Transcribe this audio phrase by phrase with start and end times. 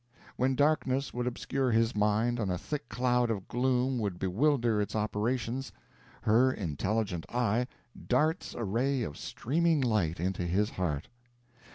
[0.35, 4.95] When darkness would obscure his mind, and a thick cloud of gloom would bewilder its
[4.95, 5.71] operations,
[6.23, 7.67] her intelligent eye
[8.07, 11.07] darts a ray of streaming light into his heart.